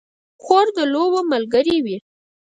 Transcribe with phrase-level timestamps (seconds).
[0.43, 1.97] خور د لوبو ملګرې وي.